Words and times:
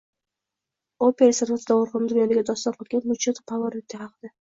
Opera 1.07 1.35
san’ati 1.39 1.67
dovrug‘ini 1.73 2.09
dunyoga 2.13 2.45
doston 2.47 2.79
qilgan 2.79 3.05
Luchano 3.13 3.45
Pavarotti 3.53 4.01
haqida 4.01 4.33